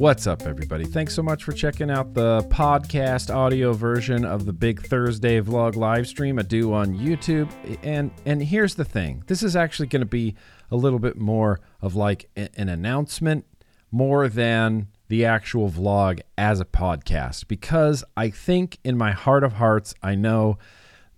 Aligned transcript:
What's 0.00 0.26
up, 0.26 0.46
everybody? 0.46 0.86
Thanks 0.86 1.14
so 1.14 1.22
much 1.22 1.44
for 1.44 1.52
checking 1.52 1.90
out 1.90 2.14
the 2.14 2.40
podcast 2.48 3.28
audio 3.28 3.74
version 3.74 4.24
of 4.24 4.46
the 4.46 4.52
Big 4.54 4.80
Thursday 4.80 5.42
vlog 5.42 5.76
live 5.76 6.06
stream 6.06 6.38
I 6.38 6.42
do 6.42 6.72
on 6.72 6.94
YouTube. 6.94 7.50
And 7.82 8.10
and 8.24 8.42
here's 8.42 8.76
the 8.76 8.84
thing: 8.86 9.22
this 9.26 9.42
is 9.42 9.54
actually 9.54 9.88
going 9.88 10.00
to 10.00 10.06
be 10.06 10.36
a 10.70 10.76
little 10.76 11.00
bit 11.00 11.18
more 11.18 11.60
of 11.82 11.96
like 11.96 12.30
an 12.34 12.70
announcement, 12.70 13.44
more 13.92 14.26
than 14.26 14.88
the 15.08 15.26
actual 15.26 15.68
vlog 15.68 16.20
as 16.38 16.60
a 16.60 16.64
podcast, 16.64 17.46
because 17.46 18.02
I 18.16 18.30
think 18.30 18.78
in 18.82 18.96
my 18.96 19.12
heart 19.12 19.44
of 19.44 19.52
hearts, 19.52 19.94
I 20.02 20.14
know 20.14 20.56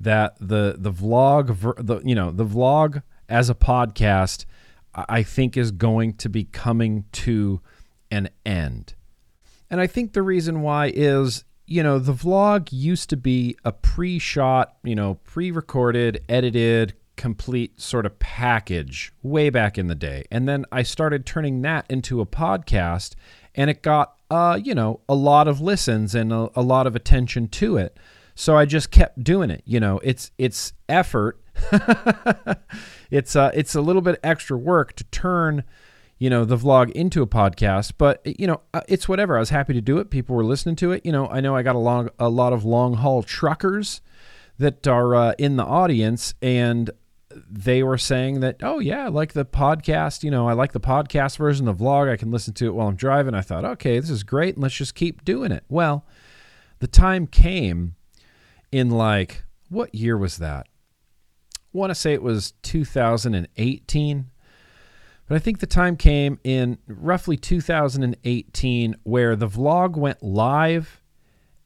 that 0.00 0.34
the 0.40 0.74
the 0.76 0.90
vlog, 0.90 1.76
the 1.78 2.00
you 2.04 2.16
know 2.16 2.32
the 2.32 2.44
vlog 2.44 3.04
as 3.28 3.48
a 3.48 3.54
podcast, 3.54 4.44
I 4.92 5.22
think 5.22 5.56
is 5.56 5.70
going 5.70 6.14
to 6.14 6.28
be 6.28 6.42
coming 6.42 7.04
to 7.12 7.60
an 8.12 8.28
end. 8.46 8.94
And 9.70 9.80
I 9.80 9.88
think 9.88 10.12
the 10.12 10.22
reason 10.22 10.60
why 10.60 10.92
is, 10.94 11.44
you 11.66 11.82
know, 11.82 11.98
the 11.98 12.12
vlog 12.12 12.68
used 12.70 13.08
to 13.10 13.16
be 13.16 13.56
a 13.64 13.72
pre 13.72 14.18
shot, 14.18 14.76
you 14.84 14.94
know, 14.94 15.14
pre 15.24 15.50
recorded, 15.50 16.22
edited, 16.28 16.94
complete 17.16 17.80
sort 17.80 18.04
of 18.04 18.18
package 18.18 19.12
way 19.22 19.48
back 19.48 19.78
in 19.78 19.86
the 19.86 19.94
day. 19.94 20.24
And 20.30 20.46
then 20.46 20.66
I 20.70 20.82
started 20.82 21.24
turning 21.24 21.62
that 21.62 21.86
into 21.88 22.20
a 22.20 22.26
podcast 22.26 23.14
and 23.54 23.70
it 23.70 23.82
got, 23.82 24.14
uh, 24.30 24.60
you 24.62 24.74
know, 24.74 25.00
a 25.08 25.14
lot 25.14 25.48
of 25.48 25.62
listens 25.62 26.14
and 26.14 26.32
a, 26.32 26.50
a 26.54 26.62
lot 26.62 26.86
of 26.86 26.94
attention 26.94 27.48
to 27.48 27.78
it. 27.78 27.96
So 28.34 28.56
I 28.56 28.66
just 28.66 28.90
kept 28.90 29.24
doing 29.24 29.50
it. 29.50 29.62
You 29.64 29.80
know, 29.80 30.00
it's 30.02 30.30
it's 30.36 30.74
effort. 30.88 31.40
it's 33.10 33.36
uh, 33.36 33.50
it's 33.54 33.74
a 33.74 33.80
little 33.80 34.02
bit 34.02 34.20
extra 34.22 34.56
work 34.56 34.94
to 34.96 35.04
turn 35.04 35.64
you 36.22 36.30
know 36.30 36.44
the 36.44 36.56
vlog 36.56 36.88
into 36.92 37.20
a 37.20 37.26
podcast 37.26 37.94
but 37.98 38.22
you 38.24 38.46
know 38.46 38.60
uh, 38.72 38.80
it's 38.86 39.08
whatever. 39.08 39.36
I 39.36 39.40
was 39.40 39.50
happy 39.50 39.72
to 39.72 39.80
do 39.80 39.98
it. 39.98 40.08
People 40.08 40.36
were 40.36 40.44
listening 40.44 40.76
to 40.76 40.92
it. 40.92 41.04
You 41.04 41.10
know 41.10 41.26
i 41.26 41.40
know 41.40 41.56
i 41.56 41.64
got 41.64 41.74
a 41.74 41.80
long 41.80 42.10
a 42.16 42.28
lot 42.28 42.52
of 42.52 42.64
long 42.64 42.94
haul 42.94 43.24
truckers 43.24 44.00
that 44.56 44.86
are 44.86 45.16
uh, 45.16 45.34
in 45.36 45.56
the 45.56 45.64
audience 45.64 46.34
and 46.40 46.92
they 47.50 47.82
were 47.82 47.98
saying 47.98 48.38
that 48.38 48.58
oh 48.62 48.78
yeah 48.78 49.06
I 49.06 49.08
like 49.08 49.32
the 49.32 49.44
podcast 49.44 50.22
you 50.22 50.30
know 50.30 50.46
i 50.48 50.52
like 50.52 50.72
the 50.72 50.78
podcast 50.78 51.38
version 51.38 51.66
of 51.66 51.78
the 51.78 51.84
vlog 51.84 52.08
i 52.08 52.16
can 52.16 52.30
listen 52.30 52.54
to 52.54 52.66
it 52.66 52.74
while 52.74 52.86
i'm 52.86 52.94
driving. 52.94 53.34
I 53.34 53.40
thought 53.40 53.64
okay 53.64 53.98
this 53.98 54.10
is 54.10 54.22
great 54.22 54.54
and 54.54 54.62
let's 54.62 54.76
just 54.76 54.94
keep 54.94 55.24
doing 55.24 55.50
it. 55.50 55.64
Well 55.68 56.06
the 56.78 56.86
time 56.86 57.26
came 57.26 57.96
in 58.70 58.90
like 58.90 59.42
what 59.70 59.92
year 59.92 60.16
was 60.16 60.36
that? 60.36 60.68
I 61.56 61.58
want 61.72 61.90
to 61.90 61.96
say 61.96 62.12
it 62.12 62.22
was 62.22 62.52
2018 62.62 64.26
but 65.32 65.36
I 65.36 65.38
think 65.38 65.60
the 65.60 65.66
time 65.66 65.96
came 65.96 66.38
in 66.44 66.76
roughly 66.86 67.38
2018 67.38 68.96
where 69.02 69.34
the 69.34 69.48
vlog 69.48 69.96
went 69.96 70.22
live 70.22 71.00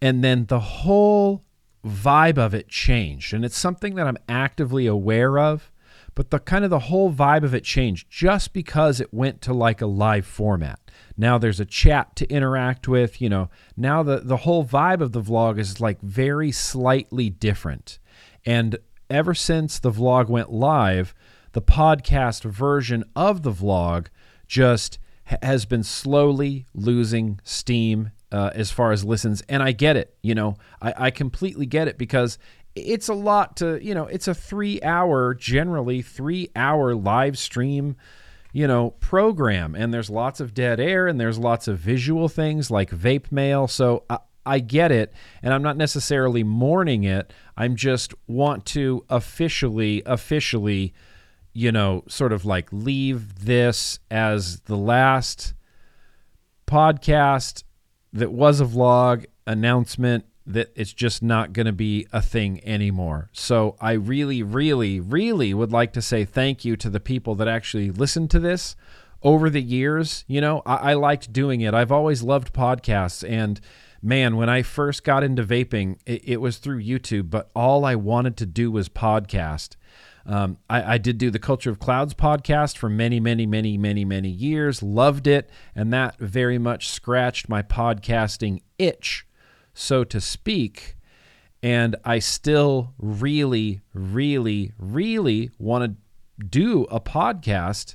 and 0.01 0.23
then 0.23 0.47
the 0.47 0.61
whole 0.61 1.43
vibe 1.85 2.39
of 2.39 2.55
it 2.55 2.69
changed. 2.69 3.35
And 3.35 3.45
it's 3.45 3.59
something 3.59 3.97
that 3.97 4.07
I'm 4.07 4.19
actively 4.29 4.87
aware 4.87 5.37
of, 5.41 5.73
but 6.15 6.31
the 6.31 6.39
kind 6.39 6.63
of 6.63 6.71
the 6.71 6.79
whole 6.79 7.13
vibe 7.13 7.43
of 7.43 7.57
it 7.57 7.65
changed 7.65 8.09
just 8.09 8.53
because 8.53 9.01
it 9.01 9.13
went 9.13 9.43
to 9.43 9.53
like 9.53 9.81
a 9.81 9.87
live 9.87 10.27
format. 10.27 10.79
Now 11.17 11.37
there's 11.37 11.59
a 11.59 11.65
chat 11.65 12.15
to 12.15 12.31
interact 12.31 12.87
with, 12.87 13.21
you 13.21 13.29
know. 13.29 13.51
Now 13.77 14.05
the 14.05 14.21
the 14.21 14.37
whole 14.37 14.65
vibe 14.65 15.01
of 15.01 15.11
the 15.11 15.23
vlog 15.23 15.59
is 15.59 15.81
like 15.81 16.01
very 16.03 16.53
slightly 16.53 17.31
different. 17.31 17.99
And 18.45 18.79
ever 19.11 19.35
since 19.35 19.81
the 19.81 19.91
vlog 19.91 20.29
went 20.29 20.53
live, 20.53 21.17
the 21.57 21.63
podcast 21.63 22.45
version 22.45 23.03
of 23.17 23.43
the 23.43 23.51
vlog 23.51 24.09
just 24.47 24.99
has 25.25 25.65
been 25.65 25.83
slowly 25.83 26.67
losing 26.75 27.41
steam 27.45 28.11
uh, 28.31 28.51
as 28.55 28.71
far 28.71 28.93
as 28.93 29.07
listens. 29.07 29.41
And 29.49 29.63
I 29.63 29.73
get 29.73 29.97
it. 29.97 30.15
You 30.21 30.35
know, 30.35 30.57
I, 30.83 30.95
I 30.99 31.11
completely 31.11 31.65
get 31.65 31.89
it 31.89 31.97
because 31.97 32.37
it's 32.75 33.09
a 33.09 33.15
lot 33.15 33.57
to, 33.57 33.83
you 33.83 33.95
know, 33.95 34.05
it's 34.05 34.29
a 34.29 34.35
three 34.35 34.83
hour, 34.83 35.33
generally 35.33 36.03
three 36.03 36.51
hour 36.55 36.95
live 36.95 37.39
stream 37.39 37.97
you 38.53 38.67
know, 38.67 38.91
program. 38.91 39.75
And 39.75 39.95
there's 39.95 40.11
lots 40.11 40.41
of 40.41 40.53
dead 40.53 40.79
air 40.79 41.07
and 41.07 41.19
there's 41.19 41.39
lots 41.39 41.69
of 41.69 41.79
visual 41.79 42.29
things 42.29 42.71
like 42.71 42.91
vape 42.91 43.33
mail. 43.33 43.67
So 43.67 44.05
I, 44.11 44.19
I, 44.45 44.59
get 44.61 44.93
it. 44.93 45.13
And 45.43 45.53
I'm 45.53 45.63
not 45.63 45.77
necessarily 45.77 46.43
mourning 46.43 47.05
it. 47.05 47.33
I'm 47.57 47.77
just 47.77 48.15
want 48.27 48.65
to 48.67 49.05
officially, 49.11 50.03
officially 50.07 50.95
you 51.57 51.73
know, 51.73 52.05
sort 52.07 52.35
of 52.35 52.45
like 52.45 52.71
leave 52.71 53.47
this 53.47 53.99
as 54.11 54.61
the 54.61 54.77
last 54.77 55.55
podcast 56.67 57.65
that 58.13 58.31
was 58.31 58.61
a 58.61 58.67
vlog 58.67 59.25
announcement 59.47 60.27
that 60.45 60.71
it's 60.77 60.93
just 60.93 61.23
not 61.23 61.55
going 61.55 61.65
to 61.65 61.73
be 61.73 62.07
a 62.13 62.21
thing 62.21 62.63
anymore. 62.63 63.31
So 63.33 63.75
I 63.81 63.93
really, 63.93 64.43
really, 64.43 65.01
really 65.01 65.55
would 65.55 65.73
like 65.73 65.95
to 65.95 66.03
say 66.03 66.27
thank 66.27 66.65
you 66.65 66.77
to 66.77 66.91
the 66.91 67.01
people 67.01 67.35
that 67.37 67.49
actually 67.49 67.91
listened 67.91 68.31
to 68.33 68.39
this 68.39 68.77
over 69.23 69.49
the 69.49 69.63
years. 69.63 70.27
You 70.29 70.43
know, 70.43 70.61
I, 70.67 70.91
I 70.91 70.95
liked 70.95 71.33
doing 71.33 71.63
it. 71.63 71.73
I've 71.73 71.91
always 71.91 72.23
loved 72.23 72.53
podcasts. 72.53 73.27
And 73.27 73.63
man, 74.03 74.37
when 74.37 74.51
I 74.51 74.61
first 74.61 75.05
got 75.05 75.25
into 75.25 75.43
vaping, 75.43 75.99
it, 76.05 76.29
it 76.29 76.41
was 76.43 76.59
through 76.59 76.83
YouTube, 76.83 77.31
but 77.31 77.51
all 77.57 77.87
I 77.87 77.95
wanted 77.95 78.37
to 78.37 78.47
do 78.47 78.71
was 78.71 78.91
podcast. 78.91 79.77
Um, 80.27 80.59
I, 80.69 80.95
I, 80.95 80.99
did 80.99 81.19
do 81.19 81.31
the 81.31 81.39
Culture 81.39 81.71
of 81.71 81.79
Clouds 81.79 82.13
podcast 82.13 82.77
for 82.77 82.89
many, 82.89 83.21
many, 83.21 83.47
many, 83.47 83.79
many, 83.79 84.05
many 84.05 84.29
years. 84.29 84.83
Loved 84.83 85.29
it. 85.29 85.49
And 85.75 85.93
that 85.93 86.19
very 86.19 86.59
much 86.59 86.89
scratched 86.89 87.49
my 87.49 87.63
podcasting 87.63 88.63
itch, 88.77 89.25
so 89.73 90.03
to 90.03 90.21
speak. 90.21 90.97
And 91.63 91.95
I 92.05 92.19
still 92.19 92.93
really, 92.99 93.83
really, 93.95 94.73
really 94.79 95.51
want 95.59 95.85
to 95.85 96.45
do 96.45 96.85
a 96.91 97.01
podcast. 97.01 97.95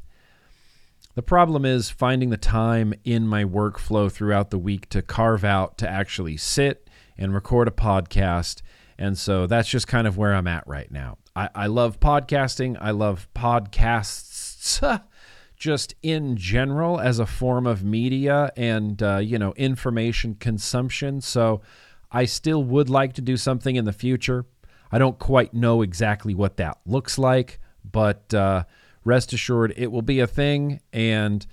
The 1.15 1.21
problem 1.21 1.65
is 1.65 1.89
finding 1.89 2.29
the 2.29 2.37
time 2.37 2.93
in 3.03 3.27
my 3.27 3.43
workflow 3.43 4.09
throughout 4.09 4.51
the 4.51 4.57
week 4.57 4.87
to 4.89 5.01
carve 5.01 5.43
out 5.43 5.77
to 5.79 5.89
actually 5.89 6.37
sit 6.37 6.89
and 7.17 7.33
record 7.33 7.67
a 7.67 7.71
podcast. 7.71 8.61
And 8.97 9.17
so 9.17 9.47
that's 9.47 9.67
just 9.67 9.87
kind 9.87 10.07
of 10.07 10.17
where 10.17 10.33
I'm 10.33 10.47
at 10.47 10.65
right 10.65 10.89
now. 10.89 11.17
I, 11.35 11.49
I 11.55 11.67
love 11.67 11.99
podcasting. 11.99 12.77
I 12.79 12.91
love 12.91 13.27
podcasts 13.35 15.01
just 15.55 15.95
in 16.01 16.35
general 16.37 16.99
as 16.99 17.19
a 17.19 17.25
form 17.25 17.67
of 17.67 17.83
media 17.83 18.51
and, 18.57 19.01
uh, 19.01 19.17
you 19.17 19.37
know, 19.37 19.53
information 19.53 20.35
consumption. 20.35 21.21
So 21.21 21.61
I 22.11 22.25
still 22.25 22.63
would 22.63 22.89
like 22.89 23.13
to 23.13 23.21
do 23.21 23.37
something 23.37 23.75
in 23.75 23.85
the 23.85 23.93
future. 23.93 24.45
I 24.91 24.97
don't 24.97 25.19
quite 25.19 25.53
know 25.53 25.81
exactly 25.81 26.35
what 26.35 26.57
that 26.57 26.79
looks 26.85 27.17
like, 27.17 27.59
but 27.89 28.33
uh, 28.33 28.63
rest 29.05 29.31
assured 29.33 29.73
it 29.77 29.91
will 29.91 30.01
be 30.01 30.19
a 30.19 30.27
thing. 30.27 30.81
And 30.91 31.45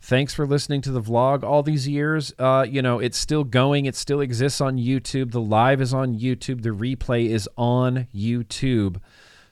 thanks 0.00 0.34
for 0.34 0.46
listening 0.46 0.80
to 0.82 0.92
the 0.92 1.02
vlog 1.02 1.42
all 1.42 1.62
these 1.62 1.86
years. 1.88 2.32
Uh, 2.38 2.66
you 2.68 2.82
know, 2.82 2.98
it's 2.98 3.18
still 3.18 3.44
going, 3.44 3.86
it 3.86 3.96
still 3.96 4.20
exists 4.20 4.60
on 4.60 4.78
YouTube. 4.78 5.32
The 5.32 5.40
live 5.40 5.80
is 5.80 5.94
on 5.94 6.18
YouTube, 6.18 6.62
the 6.62 6.70
replay 6.70 7.28
is 7.28 7.48
on 7.56 8.06
YouTube 8.14 9.00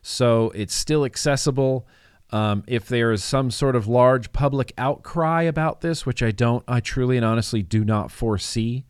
so 0.05 0.51
it's 0.51 0.75
still 0.75 1.05
accessible. 1.05 1.89
Um, 2.31 2.63
if 2.67 2.87
there 2.87 3.11
is 3.11 3.25
some 3.25 3.51
sort 3.51 3.75
of 3.75 3.89
large 3.89 4.33
public 4.33 4.73
outcry 4.77 5.43
about 5.43 5.81
this, 5.81 6.05
which 6.05 6.23
I 6.23 6.31
don't, 6.31 6.63
I 6.69 6.81
truly 6.81 7.17
and 7.17 7.25
honestly 7.25 7.63
do 7.63 7.85
not 7.85 8.11
foresee, 8.11 8.85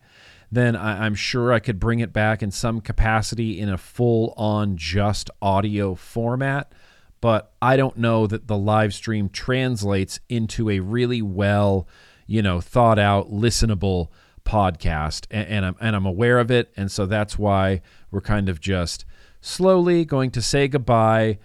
then 0.51 0.75
I, 0.75 1.05
am 1.05 1.15
sure 1.15 1.53
I 1.53 1.59
could 1.59 1.79
bring 1.79 1.99
it 1.99 2.11
back 2.11 2.43
in 2.43 2.51
some 2.51 2.81
capacity 2.81 3.59
in 3.59 3.69
a 3.69 3.77
full 3.77 4.33
on 4.35 4.75
just 4.75 5.29
audio 5.41 5.95
format. 5.95 6.73
But 7.21 7.53
I 7.61 7.77
don't 7.77 7.97
know 7.97 8.27
that 8.27 8.47
the 8.47 8.57
live 8.57 8.93
stream 8.93 9.29
translates 9.29 10.19
into 10.29 10.69
a 10.69 10.79
really 10.79 11.21
well, 11.21 11.87
you 12.27 12.41
know, 12.41 12.61
thought 12.61 12.99
out, 12.99 13.31
listenable 13.31 14.09
podcast. 14.45 15.25
And, 15.31 15.47
and 15.47 15.65
I'm, 15.65 15.75
and 15.81 15.95
I'm 15.95 16.05
aware 16.05 16.39
of 16.39 16.51
it. 16.51 16.71
And 16.77 16.91
so 16.91 17.05
that's 17.05 17.37
why 17.37 17.81
we're 18.11 18.21
kind 18.21 18.47
of 18.47 18.59
just 18.59 19.05
slowly 19.41 20.05
going 20.05 20.31
to 20.31 20.41
say 20.41 20.67
goodbye 20.67 21.39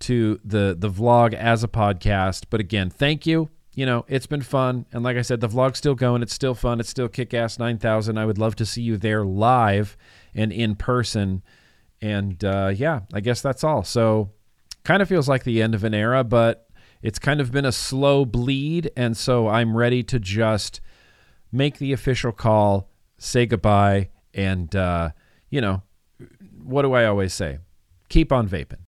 to 0.00 0.40
the 0.44 0.74
the 0.78 0.90
vlog 0.90 1.34
as 1.34 1.62
a 1.62 1.68
podcast. 1.68 2.44
But 2.50 2.60
again, 2.60 2.90
thank 2.90 3.26
you. 3.26 3.50
You 3.74 3.86
know, 3.86 4.04
it's 4.08 4.26
been 4.26 4.42
fun. 4.42 4.86
And 4.92 5.04
like 5.04 5.16
I 5.16 5.22
said, 5.22 5.40
the 5.40 5.48
vlog's 5.48 5.78
still 5.78 5.94
going. 5.94 6.22
It's 6.22 6.34
still 6.34 6.54
fun. 6.54 6.80
It's 6.80 6.88
still 6.88 7.08
kick 7.08 7.32
ass 7.32 7.58
9000. 7.58 8.18
I 8.18 8.26
would 8.26 8.38
love 8.38 8.56
to 8.56 8.66
see 8.66 8.82
you 8.82 8.96
there 8.96 9.24
live 9.24 9.96
and 10.34 10.52
in 10.52 10.74
person. 10.74 11.42
And 12.02 12.42
uh, 12.44 12.72
yeah, 12.74 13.00
I 13.12 13.20
guess 13.20 13.40
that's 13.42 13.62
all. 13.62 13.84
So 13.84 14.30
kind 14.90 15.02
of 15.02 15.08
feels 15.08 15.28
like 15.28 15.44
the 15.44 15.62
end 15.62 15.72
of 15.72 15.84
an 15.84 15.94
era, 15.94 16.24
but 16.24 16.66
it's 17.00 17.20
kind 17.20 17.40
of 17.40 17.52
been 17.52 17.64
a 17.64 17.70
slow 17.70 18.24
bleed. 18.24 18.90
And 18.96 19.16
so 19.16 19.46
I'm 19.46 19.76
ready 19.76 20.02
to 20.02 20.18
just 20.18 20.80
make 21.52 21.78
the 21.78 21.92
official 21.92 22.32
call, 22.32 22.90
say 23.16 23.46
goodbye, 23.46 24.08
and, 24.34 24.74
uh, 24.74 25.10
you 25.48 25.60
know, 25.60 25.82
what 26.60 26.82
do 26.82 26.92
I 26.92 27.04
always 27.04 27.32
say? 27.32 27.58
Keep 28.08 28.32
on 28.32 28.48
vaping. 28.48 28.78